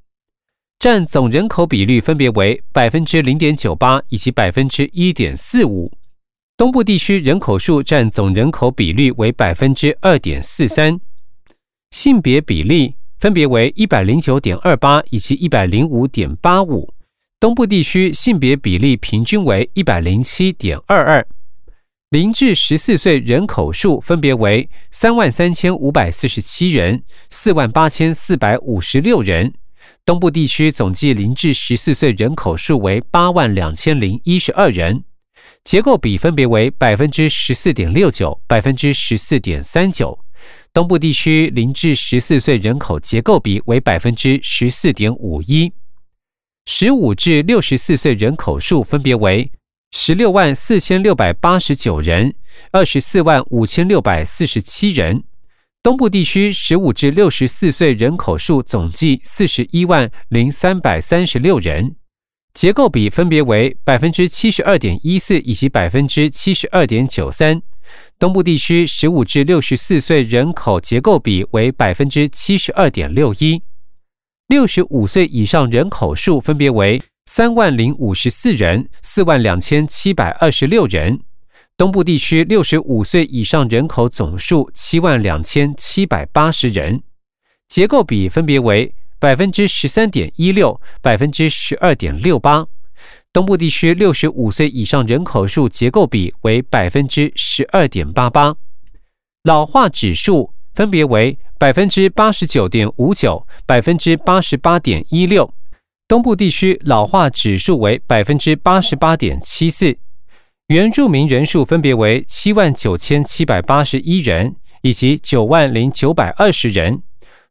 [0.79, 5.91] 占总人口比率分别为百分之零点九八以及百分之一点四五。
[6.57, 11.01] 东部地区人口数占总人口比率为百分之二点四三，
[11.91, 16.95] 性别比例分别为一百零九点二八以及一百零五点八五。
[17.41, 21.27] 东部地区性别比例平均为一百零七点二二。
[22.11, 29.55] 零至十四岁人口数分别为三万三千五百四十七人、四万八千四百五十六人。
[30.05, 35.05] 东部地区总计零至十四岁人口数为八万两千零一十二人。
[35.63, 40.19] 结构比分别为百分之十四点六九、百分之十四点三九。
[40.73, 45.73] 东部地区零至十四岁人口结构比为百分之十四点五一。
[46.67, 49.53] 十五至六十四岁人口数分别为
[49.93, 52.35] 十六万四千六百八十九人、
[52.71, 55.25] 二十四万五千六百四十七人。
[55.83, 61.97] 东部地区十五至六十四岁人口数总计四十一万零三百三十六人。
[62.55, 67.61] 结构比分别为百分之七十二点一四以及百分之七十二点九三。
[68.17, 73.61] 东部地区十五至六十四岁人口结构比为百分之七十二点六一。
[74.47, 77.03] 六十五岁以上人口数分别为
[77.33, 81.21] 三万零五十四人、四万两千七百二十六人。
[81.77, 87.05] 东部地区六十五岁以上人口总数七万两千七百八十人，
[87.69, 92.67] 结构比分别为百分之十三点一六、百分之十二点六八。
[93.33, 98.57] 东部地区六十五岁以上人口数结构比为百分之十二点八八，
[99.45, 101.39] 老化指数分别为。
[101.61, 105.55] 百分之八十九点五九，百分之八十八点一六。
[106.11, 109.97] 东部地区老化指数为百分之八十八点七四。
[110.67, 117.01] 原住民人数分别为七万九千七百八十一人以及九万零九百二十人。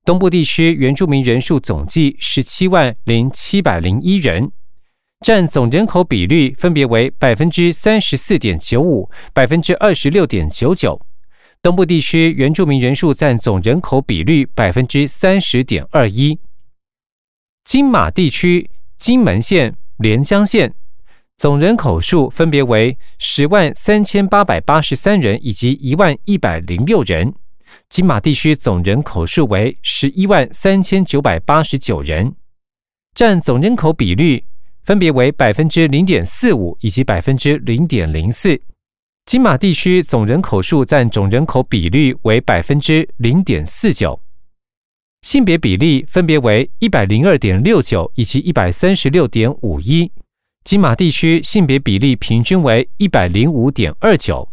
[0.04, 4.52] 东部地区原住民人数总计十七万零七百零一人，
[5.26, 11.00] 占总人口比率分别为百分之三十四点九五，百分之二十六点九九。
[11.62, 16.38] 东部地区原住民人数占总人口比率百分之三十点二一。
[17.64, 20.74] 金马地区金门县、连江县
[21.38, 27.34] 总人口数分别为十万三千八百八十三人以及一万一百零六人。
[27.88, 32.36] 金马地区总人口数为十一万三千九百八十九人，
[33.14, 34.44] 占总人口比率
[34.84, 38.60] 分别为百分之零点四五以及百分之零点零四。
[39.26, 44.20] 金马地区总人口数占总人口比率为百分之零点四九，
[45.22, 50.12] 性别比例分别为一百零二点六九以及一百三十六点五一。
[50.64, 54.50] 金马地区性别比例平均为一百零五点二九。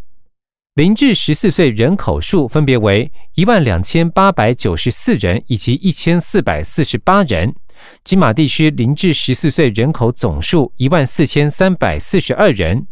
[0.74, 7.54] 零至十四岁人口数分别为一万两千八百九十四人以及一千四百四十八人。
[8.02, 12.86] 金马地区零至十四岁人口总数一万四千三百四十二人。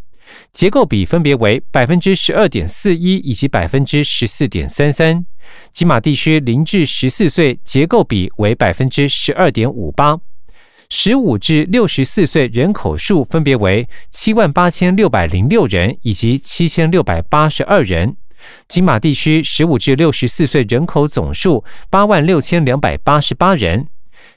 [0.53, 5.25] 结构比分别为百分之十二点四一以及百分之十四点三三。
[5.73, 10.19] 金马地区零至十四岁结构比为百分之十二点五八。
[10.89, 18.17] 十五至六十四岁人口数分别为七万八千六百零六人以及七千六百八十二人。
[18.69, 23.89] 金马地区十五至六十四岁人口总数八万六千两百八十八人。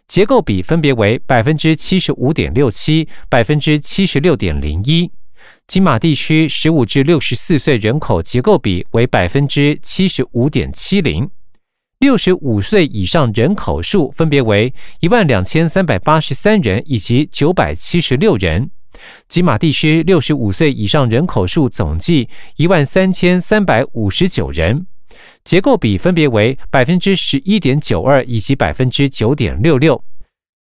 [0.07, 5.11] 结构比分别为百分之七十五点六七、百分之七十六点零一。
[5.67, 11.29] 金马地区十五至六十四岁人口结构比为百分之七十五点七零，
[11.99, 18.69] 六十五岁以上人口数分别为一万两千三百八十三人以及九百七十六人。
[19.27, 24.87] 金马地区六十五岁以上人口数总计一万三千三百五十九人，
[25.43, 30.03] 结构比分别为百分之十一点九二以及百分之九点六六。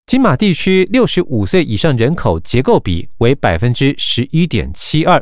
[0.06, 5.20] 金马地区六十五岁以上人口结构比为百分之十一点七二，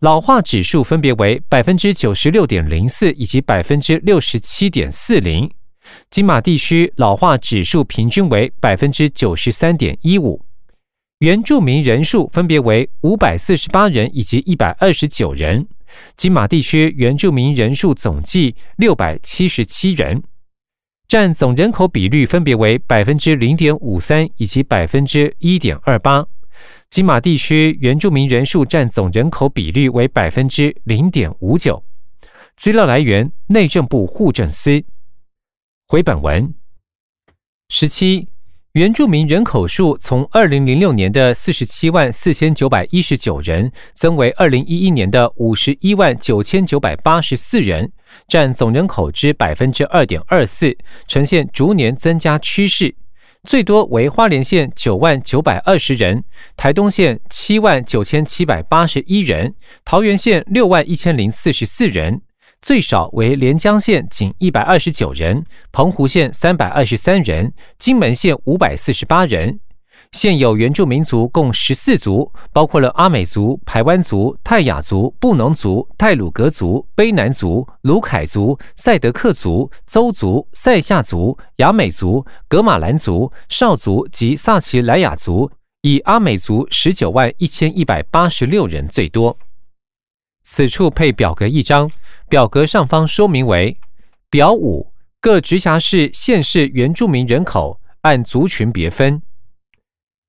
[0.00, 5.50] 老化指数分别为百分之九十六点零四以及百分之六十七点四零。
[6.10, 10.44] 金马地区老化指数平均为百分之九十三点一五。
[11.20, 15.66] 原住民人数分别为五百四十八人以及一百二十九人。
[16.14, 20.22] 金马地区原住民人数总计六百七十七人。
[21.06, 26.26] 占总人口比率分别为百分之零点五三以及百分之一点二八。
[26.90, 31.82] 金马地区原住民人数占总人口比率为百分之零点五九。
[32.56, 34.82] 资料来源：内政部户政司。
[35.86, 36.54] 回本文
[37.68, 38.28] 十七。
[38.72, 47.92] 原住民人口数从二零零六年的四十七万四千九百一十九人，增为二零一一年的五十一万九千九百八十四人，
[48.28, 52.94] 占总人口之百分之二点二四，呈现逐年增加趋势。
[53.44, 56.24] 最多为花莲县九万九百二十人，
[56.56, 59.54] 台东县七万九千七百八十一人，
[59.84, 62.22] 桃园县六万一千零四十四人。
[62.62, 69.60] 最少为连江县仅一百二十九人，澎湖县三百二十三人，金门县五百四十八人。
[70.14, 85.50] 现有原住民族共十四族，包括了阿美族、排湾族、泰雅族、布农族、泰鲁格族、卑南族、卢凯族、赛德克族、邹族、塞夏族、雅美族、格马兰族、少族及萨奇莱雅族，
[85.82, 89.36] 以阿美族十九万一千一百八十六人最多。
[90.44, 91.90] 此处配表格一张，
[92.28, 93.76] 表格上方说明为
[94.30, 99.20] 表五各直辖市、县市原住民人口按族群别分：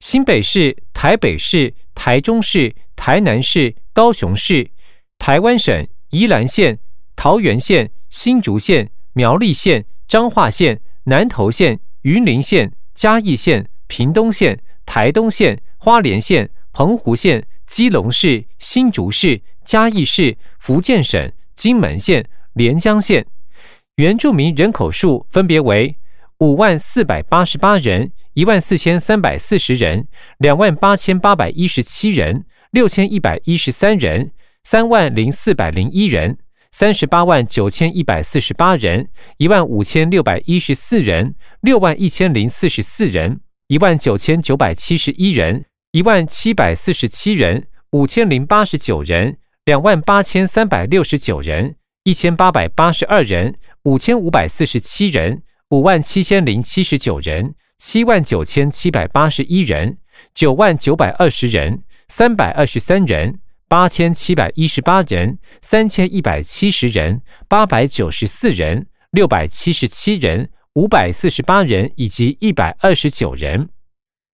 [0.06, 4.70] 新北市、台北市、台中市、台南市、高雄市、
[5.18, 6.78] 台湾省、宜兰县、
[7.16, 15.60] 桃园县、新竹县、苗栗县、彰化县、南投县、云林县、嘉义县、屏东县、台东县。
[15.80, 23.26] 花莲县、澎湖县、基隆市、新竹市、嘉义市、福建省、金门县、连江县。
[23.95, 25.97] 原住民人口数分别为
[26.40, 30.08] 五万四百八十八人、一万四千三百四十人、
[30.38, 34.32] 两万八千八百一十七人、六千一百一十三人、
[34.64, 36.38] 三万零四百零一人、
[36.72, 39.08] 三十八万九千一百四十八人、
[39.38, 51.78] 一万五千六百一十四人、六万一千零四十四人、一万九千九百七十一人、一万七百四十七人、五千零八十九人、两万八千三百六十九人。
[52.04, 59.97] 一千八百八十二人，五千五百四十七人，五万七千零七十九人，七万九千七百八十一人，
[60.32, 73.70] 九万九百二十人，三百二十三人，八千七百一十八人，三千一百七十人，八百九十四人，六百七十七人，五百四十八人以及一百二十九人，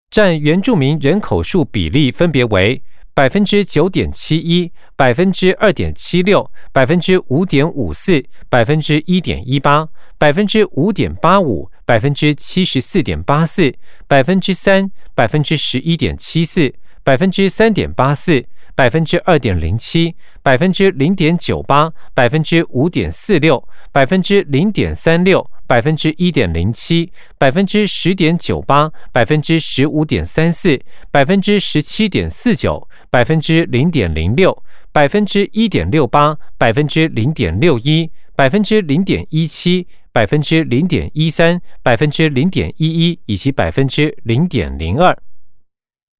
[0.09, 2.83] 占原住民人口数比例分别为。
[3.21, 13.71] 百分之九点七一，百分之二点七六，百分之五点五四，百分之一点一八，百分之五点八五，百分之七十四点八四，
[14.07, 18.43] 百分之三，百分之十一点七四，百分之三点八四，
[18.75, 25.49] 百分之二点零七，百分之零点九八，百分之五点四六，百分之零点三六。
[25.67, 30.77] 百分之一点零七，百分之十点九八，百分之十五点三四，
[31.09, 34.61] 百分之十七点四九，百分之零点零六，
[34.91, 45.17] 百分之一点六八，百分之零点六一，百分之零点一七，百分之零点一三，百分之零点一一，以及百分之零点零二。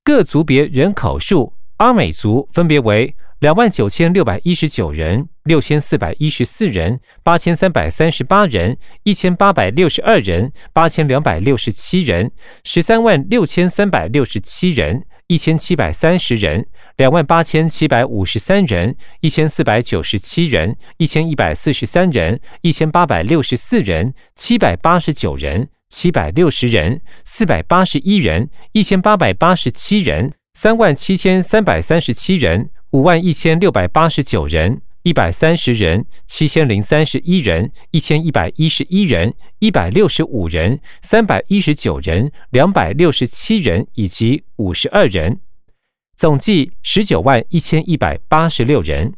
[0.06, 1.52] 各族别人口数，
[1.82, 3.16] 阿美族分别为。
[3.40, 12.32] 两万九千六百一十九人，六千四百一十四人，八千三百三十八人，一千八百六十二人，八千两百六十七人，
[12.64, 16.68] 十三万六千三百六十七人，一千七百三十人，
[16.98, 32.70] 两万八千七百五十三人，一千四百九十七人，一千一百四十三人，一千八百六十四人，七百八十九人，七百六十人，四百八十一人，一千八百八十七人，三万七千三百三十七人。
[32.92, 45.40] 五万一千六百八十九人，一百三十人，七千零三十一人，一千一百一十一人，一百六十五人，三百一十九人，两百六十七人以及五十二人，
[46.18, 49.14] 总计十九万一千一百八十六人。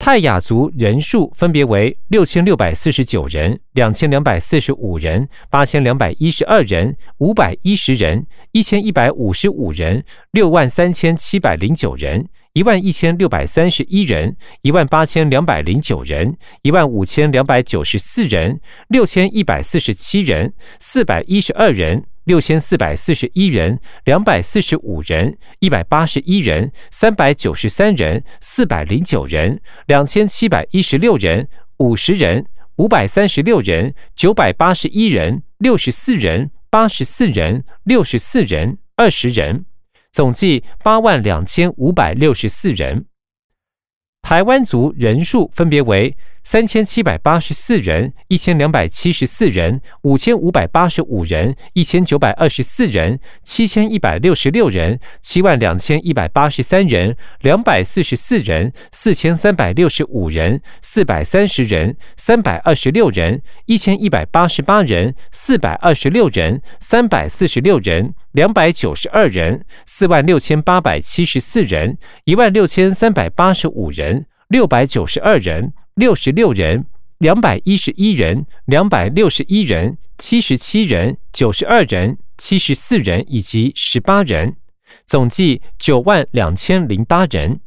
[0.00, 22.09] 泰雅族人数分别为六千六百四十九人、两千两百四十五人、八千两百一十二人、五百一十人、一千一百五十五人、六万三千七百零九人、一万一千六百三十一人、一万八千两百零九人、一万五千两百九十四人、六千一百四十七人、四百一十二人。
[22.24, 31.48] 六千四百四十一人，两百四十五人，一百八十一人，三百九十三人，四百零九人，两千七百一十六人，
[31.78, 32.46] 五十人，
[32.76, 39.64] 五百三十六人，九百八十一人，六十四人，八十四人，六十四人，二十人，
[40.12, 43.06] 总计八万两千五百六十四人。
[44.22, 46.16] 台湾族人数分别为。
[46.42, 75.72] 三千七百八十四人，一千两百七十四人，五千五百八十五人，一千九百二十四人，七千一百六十六人，七万两千一百八十三人，两百四十四人，四千三百六十五人，四百三十人，三百二十六人，一千一百八十八人，四百二十六人，三百四十六人，两百九十二人，四万六千八百七十四人，一万六千三百八十五人，六百九十二人。
[75.94, 76.86] 六十六人，
[77.18, 84.56] 两百一十一人，两百六十一人，七十七人，九十二人，七十四人以及十八人，
[85.04, 87.60] 总计九万两千零八人。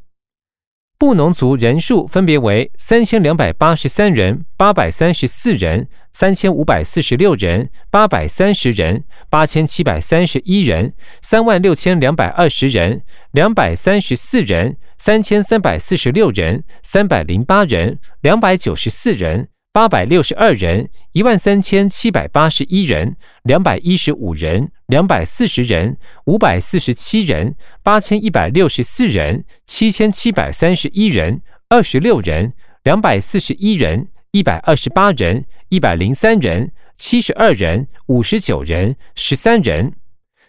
[1.04, 19.50] 布农族人数分别为三千两百八十三人、八百三十四人、三千五百四十六人、八百三十人、八千七百三十一人、三万六千两百二十人、两百三十四人、三千三百四十六人、三百零八人、两百九十四人。
[19.74, 32.54] 八百六十二人，一万三千七百八十一人，两百一十五人，两百四十人，五百四十七人，八千一百六十四人，七千七百三十一人，二十六人，
[32.84, 39.94] 两百四十一人，一百二十八人，一百零三人，七十二人，五十九人，十三人，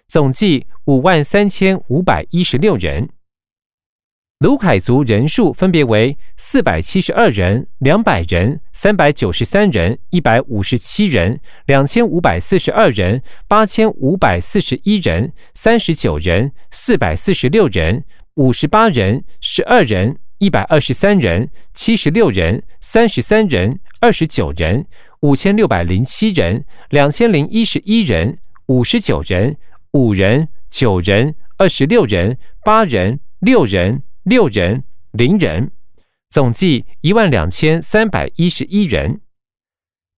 [0.06, 3.08] 总计五万三千五百一十六人。
[4.44, 18.04] 卢凯族人数分别为四百七十二人、两百人、三百九十三人、一百五十七人、两千五百四十二人、八千五百四十一人、三十九人、四百四十六人、
[18.34, 24.84] 五十八人、十二人、一百二十三人、七十六人、三十三人、二十九人、
[25.20, 29.56] 五千六百零七人、两千零一十一人、五十九人、
[29.92, 34.02] 五人、九人、二十六人、八人、六人。
[34.24, 35.70] 六人、零人，
[36.30, 39.20] 总计一万两千三百一十一人。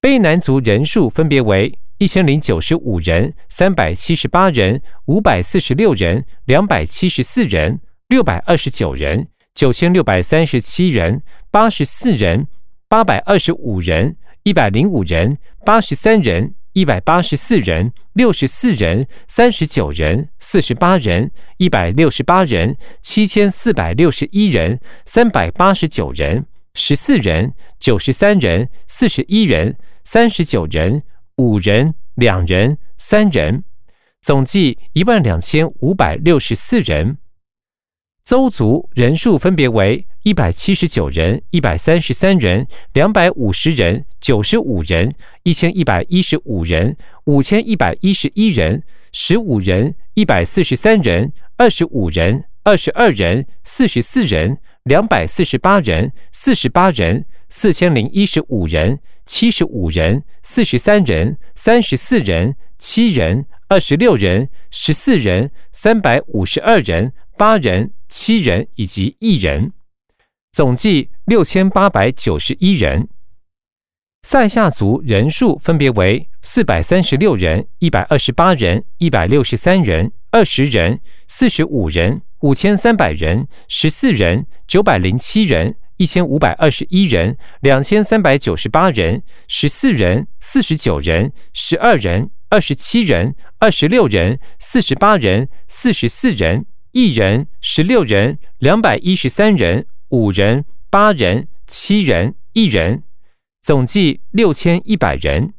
[0.01, 12.47] 卑南族人数分别为一千零九十五人、三百七十八人、五百四十六人、两百七十四人、六百二十九人、九千六百三十七人、八十四人、
[12.89, 16.55] 八百二十五人、一百零五人、八十三人。
[16.77, 31.03] 一百八十四人、六十四人、三十九人、四十八人、一百六十八人、七千四百六十一人、三百八十九人、十四人、九十三人、四十一人、三十九人、
[31.37, 33.65] 五人、两人、三人，
[34.21, 37.17] 总计一万两千五百六十四人。
[38.23, 40.07] 邹族人数分别为。
[40.27, 45.15] 一百七十九人，一百三十三人，两百五十人，九十五人，
[45.45, 46.97] 一千一百一十五人，
[47.27, 69.71] 五千一百一十一人，十五人，一百四十三人，二十五人，二十二人，四十四人，两百四十八人，四十八人，四千零一十五人，七十五人，四十三人，三十四人，七人，二十六人，十四人，三百五十二人，八人，七人以及一人。
[70.57, 73.11] 总计六千八百九十一人，
[74.23, 99.87] 塞夏族人数分别为四百三十六人、一百二十八人、一百六十三人、二十人、四十五人、五千三百人、十四人、九百零七人、一千五百二十一人、两千三百九十八人、十四人、四十九人、十二人、二十七人、二十六人、四十八人、四十四人、一人、十六人、两百一十三人。
[100.09, 103.03] 五人、八人、七人、一人，
[103.63, 105.55] 总计六千一百人。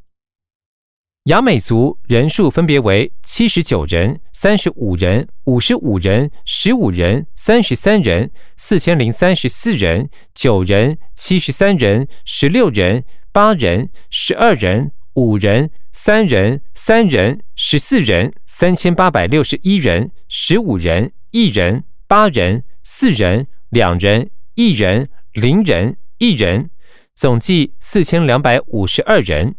[1.25, 24.29] 雅美族人数分别为七十九人、三十五人、五十五人、十五人、三十三人、四千零三十四人、九人、七十三人、十六人、八人、十二人、五人、三人、三人、十四人、三千八百六十一人、十五人、一人、八人、四人、两人。
[24.57, 26.71] 一人、零人、一人，
[27.13, 29.53] 总计四千两百五十二人。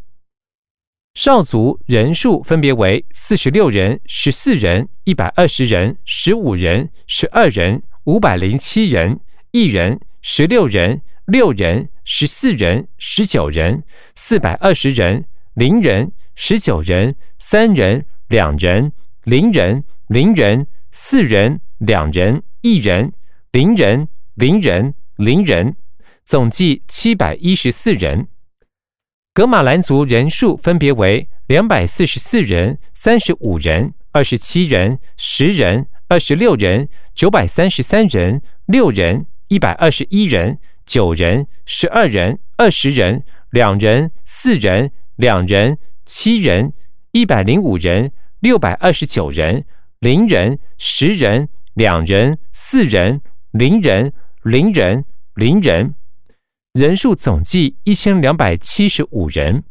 [1.15, 9.21] 少族人数分别为四十六人、十四人、一百二十人、十五人、十二人、五百零七人、
[9.53, 13.85] 一人、十六人、六人、十四人、十九人、
[14.17, 18.91] 四百二十人、零人、十九人、三人、两人、
[19.23, 23.13] 零人、零人、四人、两人、一人、
[23.53, 24.09] 零人。
[24.39, 25.75] 零人，零人，
[26.25, 28.29] 总计七百一十四人。
[29.35, 46.73] 格马兰族人数分别为两百四十四人、三十五人、二十七人、十人、二十六人、九百三十三人、六人、一百二十一人、九人、十二人、二十人、两人、四人、两人、七人、
[47.11, 49.65] 一百零五人、六百二十九人、
[49.99, 53.21] 零人、十人、两人、四人、
[53.51, 54.13] 零人。
[54.49, 55.95] 零人，零人，
[56.73, 59.63] 人数总计一千两百七十五人。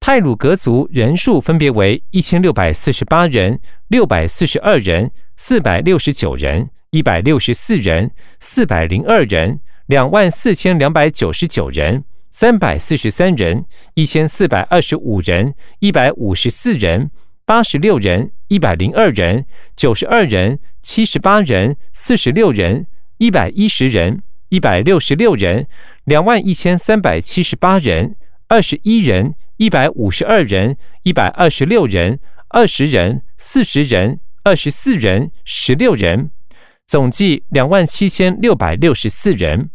[0.00, 17.10] 泰鲁格族人数分别为一千六百四十八人、六百四十二人、四百六十九人、一百六十四人、四百零二人、两万四千两百九十九人、三百四十三人、一千四百二十五人、一百五十四人、
[17.44, 19.44] 八十六人、一百零二人、
[19.76, 22.86] 九十二人、七十八人、四十六人。
[23.22, 25.68] 一百一十人，一百六十六人，
[26.02, 28.16] 两万一千三百七十八人，
[28.48, 32.18] 二十一人，一百五十二人，一百二十六人，
[32.48, 36.32] 二十人，四十人，二十四人，十六人，
[36.84, 39.70] 总计两万七千六百六十四人。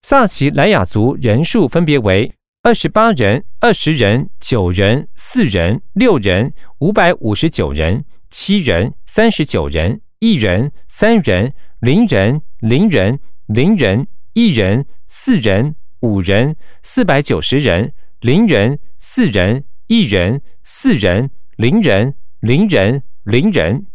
[0.00, 2.32] 萨奇莱雅族人数分别为
[2.62, 11.52] 二十八人、二十人、九人、四人、六人、五百五十九人、七人、三十九人、一人、三人。
[11.82, 23.88] 零人，零人，零人，一人，四人，五人，四百九十人，零人，四人，一人，四人，零人，零人，零人，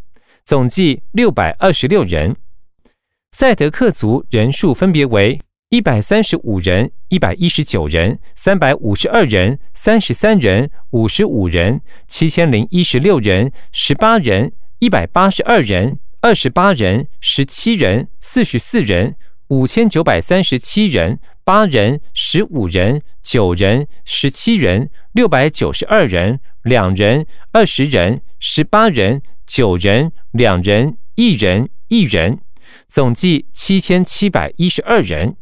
[0.44, 2.36] 总计六百二十六人。
[3.32, 19.16] 赛德克族人数分别为一百三十五人、一百一十九人、三百五十二人、三十三人、五十五人、七千零一十六人、十八人、一百八十二人、二十八人、十七人、四十四人、
[19.48, 32.40] 五千九百三十七人、八人、十五人、九人、十七人、六百九十二人、两人、二十人、十八人、九人、两人、一人、一人。
[32.90, 35.38] 总计七千七百一十二人，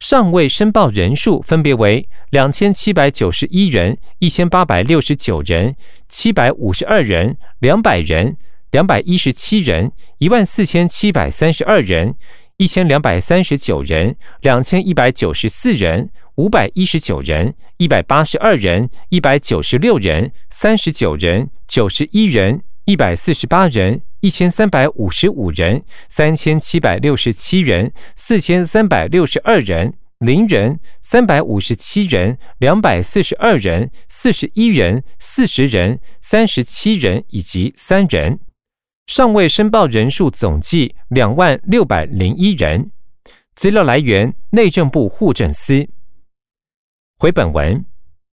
[0.00, 5.76] 尚未申报人数分别为两千七百九十一人、一千八百六十九人、
[6.08, 8.36] 七百五十二人、两百人、
[8.70, 12.14] 两百一十七人、一万四千七百三十二人、
[12.56, 24.02] 一千两百三十九人、两千一百九十四人、五百一十九人、一百八十二人、一百九十六人、三十九人、九十一人、一百四十八人。
[24.22, 38.40] 一千三百五十五人，三千七百六十七人，四千三百六十二人，零人，三百五十七人，两百四十二人，四十一人，四十人，三十七人以及三人，
[39.10, 42.92] 尚未申报人数总计两万六百零一人。
[43.56, 45.88] 资料来源：内政部户政司。
[47.18, 47.84] 回本文。